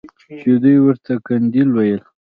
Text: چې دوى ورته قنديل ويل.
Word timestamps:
چې 0.39 0.51
دوى 0.61 0.77
ورته 0.85 1.13
قنديل 1.25 1.69
ويل. 1.73 2.01